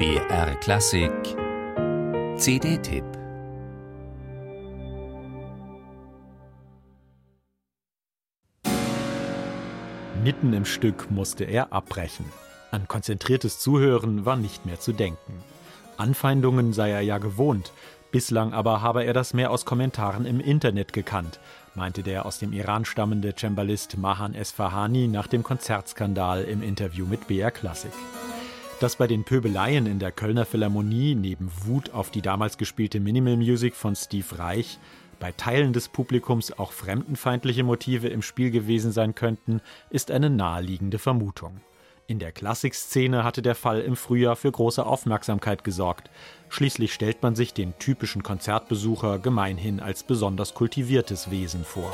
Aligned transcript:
BR 0.00 0.54
Klassik 0.60 1.12
CD-Tipp 2.38 3.04
Mitten 10.24 10.54
im 10.54 10.64
Stück 10.64 11.10
musste 11.10 11.44
er 11.44 11.74
abbrechen. 11.74 12.24
An 12.70 12.88
konzentriertes 12.88 13.58
Zuhören 13.58 14.24
war 14.24 14.36
nicht 14.36 14.64
mehr 14.64 14.80
zu 14.80 14.94
denken. 14.94 15.34
Anfeindungen 15.98 16.72
sei 16.72 16.92
er 16.92 17.02
ja 17.02 17.18
gewohnt, 17.18 17.70
bislang 18.10 18.54
aber 18.54 18.80
habe 18.80 19.04
er 19.04 19.12
das 19.12 19.34
mehr 19.34 19.50
aus 19.50 19.66
Kommentaren 19.66 20.24
im 20.24 20.40
Internet 20.40 20.94
gekannt, 20.94 21.40
meinte 21.74 22.02
der 22.02 22.24
aus 22.24 22.38
dem 22.38 22.54
Iran 22.54 22.86
stammende 22.86 23.34
Cembalist 23.36 23.98
Mahan 23.98 24.34
Esfahani 24.34 25.08
nach 25.08 25.26
dem 25.26 25.42
Konzertskandal 25.42 26.44
im 26.44 26.62
Interview 26.62 27.04
mit 27.04 27.28
BR 27.28 27.50
Klassik. 27.50 27.92
Dass 28.80 28.96
bei 28.96 29.06
den 29.06 29.24
Pöbeleien 29.24 29.86
in 29.86 29.98
der 29.98 30.10
Kölner 30.10 30.46
Philharmonie 30.46 31.14
neben 31.14 31.50
Wut 31.64 31.90
auf 31.90 32.10
die 32.10 32.22
damals 32.22 32.56
gespielte 32.56 32.98
Minimal 32.98 33.36
Music 33.36 33.74
von 33.74 33.94
Steve 33.94 34.38
Reich 34.38 34.78
bei 35.20 35.32
Teilen 35.32 35.74
des 35.74 35.88
Publikums 35.88 36.50
auch 36.58 36.72
fremdenfeindliche 36.72 37.62
Motive 37.62 38.08
im 38.08 38.22
Spiel 38.22 38.50
gewesen 38.50 38.90
sein 38.90 39.14
könnten, 39.14 39.60
ist 39.90 40.10
eine 40.10 40.30
naheliegende 40.30 40.98
Vermutung. 40.98 41.60
In 42.06 42.18
der 42.18 42.32
Klassikszene 42.32 43.22
hatte 43.22 43.42
der 43.42 43.54
Fall 43.54 43.82
im 43.82 43.96
Frühjahr 43.96 44.34
für 44.34 44.50
große 44.50 44.84
Aufmerksamkeit 44.84 45.62
gesorgt. 45.62 46.10
Schließlich 46.48 46.92
stellt 46.92 47.22
man 47.22 47.36
sich 47.36 47.52
den 47.52 47.78
typischen 47.78 48.22
Konzertbesucher 48.22 49.18
gemeinhin 49.18 49.78
als 49.78 50.02
besonders 50.02 50.54
kultiviertes 50.54 51.30
Wesen 51.30 51.64
vor. 51.64 51.92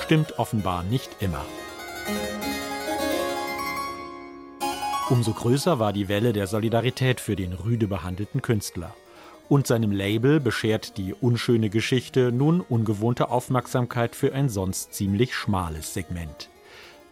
Stimmt 0.00 0.38
offenbar 0.38 0.84
nicht 0.84 1.10
immer. 1.20 1.44
Umso 5.10 5.34
größer 5.34 5.78
war 5.78 5.92
die 5.92 6.08
Welle 6.08 6.32
der 6.32 6.46
Solidarität 6.46 7.20
für 7.20 7.36
den 7.36 7.52
rüde 7.52 7.86
behandelten 7.86 8.40
Künstler. 8.40 8.94
Und 9.50 9.66
seinem 9.66 9.92
Label 9.92 10.40
beschert 10.40 10.96
die 10.96 11.12
unschöne 11.12 11.68
Geschichte 11.68 12.32
nun 12.32 12.62
ungewohnte 12.62 13.28
Aufmerksamkeit 13.28 14.16
für 14.16 14.32
ein 14.32 14.48
sonst 14.48 14.94
ziemlich 14.94 15.34
schmales 15.34 15.92
Segment. 15.92 16.48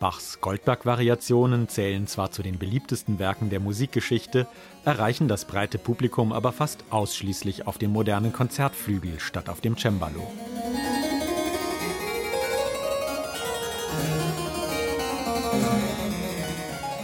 Bachs 0.00 0.41
Goldberg-Variationen 0.41 1.69
zählen 1.69 2.06
zwar 2.06 2.33
zu 2.33 2.42
den 2.42 2.58
beliebtesten 2.58 3.19
Werken 3.19 3.50
der 3.50 3.61
Musikgeschichte, 3.61 4.47
erreichen 4.86 5.28
das 5.28 5.44
breite 5.44 5.77
Publikum 5.77 6.33
aber 6.33 6.53
fast 6.53 6.84
ausschließlich 6.88 7.66
auf 7.66 7.77
dem 7.77 7.92
modernen 7.92 8.33
Konzertflügel 8.33 9.20
statt 9.20 9.50
auf 9.50 9.61
dem 9.61 9.77
Cembalo. 9.77 10.27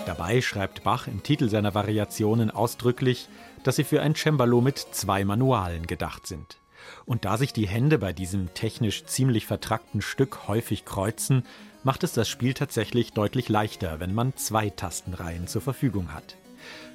Dabei 0.09 0.41
schreibt 0.41 0.85
Bach 0.85 1.07
im 1.07 1.23
Titel 1.23 1.51
seiner 1.51 1.75
Variationen 1.75 2.51
ausdrücklich, 2.51 3.29
dass 3.63 3.77
sie 3.77 3.85
für 3.85 4.01
ein 4.01 4.15
Cembalo 4.15 4.63
mit 4.63 4.79
zwei 4.79 5.23
Manualen 5.23 5.87
gedacht 5.87 6.27
sind. 6.27 6.57
Und 7.05 7.27
da 7.27 7.37
sich 7.37 7.53
die 7.53 7.69
Hände 7.69 7.99
bei 7.99 8.15
diesem 8.15 8.55
technisch 8.55 9.05
ziemlich 9.05 9.45
vertrackten 9.45 10.01
Stück 10.01 10.49
häufig 10.49 10.87
kreuzen, 10.87 11.43
macht 11.85 12.05
es 12.05 12.15
das 12.15 12.27
Spiel 12.27 12.55
tatsächlich 12.55 13.13
deutlich 13.13 13.51
leichter, 13.51 14.01
wenn 14.01 14.15
man 14.15 14.35
zwei 14.35 14.71
Tastenreihen 14.71 15.47
zur 15.47 15.61
Verfügung 15.61 16.15
hat. 16.15 16.39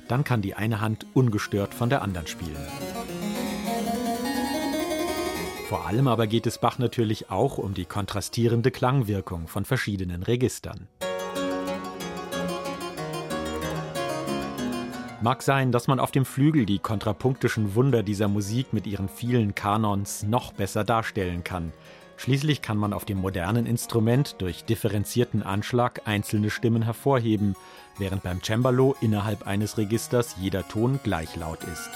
Dann 0.07 0.23
kann 0.23 0.41
die 0.41 0.55
eine 0.55 0.81
Hand 0.81 1.05
ungestört 1.13 1.75
von 1.75 1.91
der 1.91 2.01
anderen 2.01 2.25
spielen. 2.25 2.57
Vor 5.69 5.85
allem 5.85 6.07
aber 6.07 6.25
geht 6.25 6.47
es 6.47 6.57
Bach 6.57 6.79
natürlich 6.79 7.29
auch 7.29 7.59
um 7.59 7.75
die 7.75 7.85
kontrastierende 7.85 8.71
Klangwirkung 8.71 9.47
von 9.47 9.65
verschiedenen 9.65 10.23
Registern. 10.23 10.87
Mag 15.23 15.41
sein, 15.41 15.71
dass 15.71 15.87
man 15.87 16.01
auf 16.01 16.11
dem 16.11 16.25
Flügel 16.25 16.65
die 16.65 16.79
kontrapunktischen 16.79 17.75
Wunder 17.75 18.03
dieser 18.03 18.27
Musik 18.27 18.73
mit 18.73 18.85
ihren 18.85 19.07
vielen 19.07 19.55
Kanons 19.55 20.23
noch 20.23 20.51
besser 20.51 20.83
darstellen 20.83 21.45
kann. 21.45 21.71
Schließlich 22.17 22.61
kann 22.61 22.75
man 22.75 22.91
auf 22.91 23.05
dem 23.05 23.19
modernen 23.19 23.65
Instrument 23.65 24.35
durch 24.39 24.65
differenzierten 24.65 25.41
Anschlag 25.41 26.01
einzelne 26.03 26.49
Stimmen 26.49 26.81
hervorheben, 26.81 27.55
während 27.97 28.21
beim 28.23 28.43
Cembalo 28.43 28.97
innerhalb 28.99 29.47
eines 29.47 29.77
Registers 29.77 30.35
jeder 30.41 30.67
Ton 30.67 30.99
gleich 31.03 31.37
laut 31.37 31.63
ist. 31.63 31.89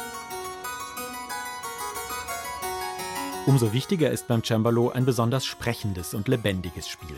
Umso 3.45 3.73
wichtiger 3.73 4.09
ist 4.09 4.29
beim 4.29 4.41
Cembalo 4.41 4.89
ein 4.91 5.03
besonders 5.03 5.45
sprechendes 5.45 6.13
und 6.13 6.29
lebendiges 6.29 6.87
Spiel. 6.87 7.17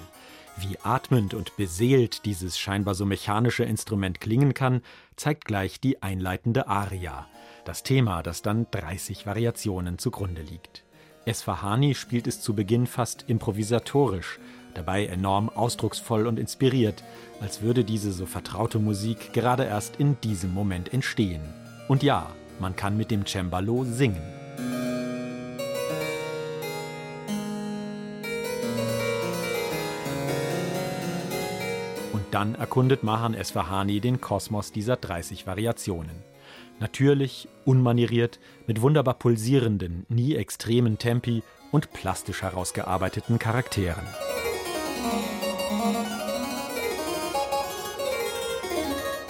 Wie 0.57 0.77
atmend 0.83 1.33
und 1.33 1.55
beseelt 1.55 2.25
dieses 2.25 2.57
scheinbar 2.57 2.95
so 2.95 3.05
mechanische 3.05 3.63
Instrument 3.63 4.19
klingen 4.19 4.53
kann, 4.53 4.81
zeigt 5.15 5.45
gleich 5.45 5.79
die 5.79 6.01
einleitende 6.03 6.67
Aria, 6.67 7.27
das 7.65 7.83
Thema, 7.83 8.23
das 8.23 8.41
dann 8.41 8.67
30 8.71 9.25
Variationen 9.25 9.97
zugrunde 9.97 10.41
liegt. 10.41 10.83
Esfahani 11.25 11.95
spielt 11.95 12.27
es 12.27 12.41
zu 12.41 12.55
Beginn 12.55 12.87
fast 12.87 13.25
improvisatorisch, 13.27 14.39
dabei 14.73 15.05
enorm 15.05 15.49
ausdrucksvoll 15.49 16.27
und 16.27 16.39
inspiriert, 16.39 17.03
als 17.41 17.61
würde 17.61 17.83
diese 17.83 18.11
so 18.11 18.25
vertraute 18.25 18.79
Musik 18.79 19.33
gerade 19.33 19.63
erst 19.63 19.97
in 19.97 20.19
diesem 20.21 20.53
Moment 20.53 20.93
entstehen. 20.93 21.41
Und 21.87 22.03
ja, 22.03 22.27
man 22.59 22.75
kann 22.75 22.97
mit 22.97 23.11
dem 23.11 23.25
Cembalo 23.25 23.83
singen. 23.85 24.38
Dann 32.31 32.53
erkundet 32.53 33.03
Mahan 33.03 33.33
Esfahani 33.33 33.99
den 34.01 34.21
Kosmos 34.21 34.71
dieser 34.71 34.97
30 34.97 35.47
Variationen. 35.47 36.23
Natürlich, 36.79 37.47
unmanieriert, 37.65 38.39
mit 38.67 38.81
wunderbar 38.81 39.15
pulsierenden, 39.15 40.05
nie 40.09 40.35
extremen 40.35 40.97
Tempi 40.97 41.43
und 41.71 41.91
plastisch 41.91 42.43
herausgearbeiteten 42.43 43.39
Charakteren. 43.39 44.03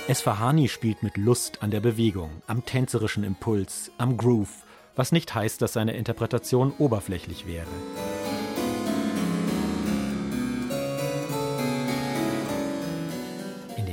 Esfahani 0.07 0.67
spielt 0.67 1.01
mit 1.03 1.17
Lust 1.17 1.61
an 1.63 1.71
der 1.71 1.81
Bewegung, 1.81 2.41
am 2.47 2.65
tänzerischen 2.65 3.23
Impuls, 3.23 3.91
am 3.97 4.17
Groove, 4.17 4.63
was 4.95 5.11
nicht 5.11 5.33
heißt, 5.33 5.61
dass 5.61 5.73
seine 5.73 5.93
Interpretation 5.93 6.73
oberflächlich 6.77 7.47
wäre. 7.47 7.67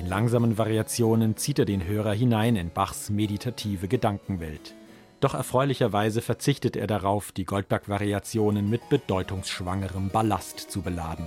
Den 0.06 0.10
langsamen 0.10 0.56
Variationen 0.56 1.36
zieht 1.36 1.58
er 1.58 1.64
den 1.64 1.84
Hörer 1.84 2.12
hinein 2.12 2.54
in 2.54 2.70
Bachs 2.70 3.10
meditative 3.10 3.88
Gedankenwelt. 3.88 4.76
Doch 5.18 5.34
erfreulicherweise 5.34 6.22
verzichtet 6.22 6.76
er 6.76 6.86
darauf, 6.86 7.32
die 7.32 7.44
Goldberg-Variationen 7.44 8.70
mit 8.70 8.88
bedeutungsschwangerem 8.88 10.10
Ballast 10.10 10.60
zu 10.60 10.82
beladen. 10.82 11.26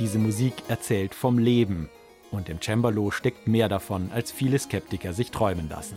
Diese 0.00 0.18
Musik 0.18 0.52
erzählt 0.68 1.14
vom 1.14 1.38
Leben 1.38 1.88
und 2.30 2.50
im 2.50 2.60
Cembalo 2.60 3.10
steckt 3.10 3.48
mehr 3.48 3.70
davon, 3.70 4.10
als 4.12 4.30
viele 4.30 4.58
Skeptiker 4.58 5.14
sich 5.14 5.30
träumen 5.30 5.70
lassen. 5.70 5.96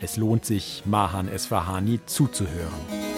Es 0.00 0.16
lohnt 0.16 0.44
sich, 0.44 0.82
Mahan 0.86 1.28
Esfahani 1.28 2.00
zuzuhören. 2.04 3.09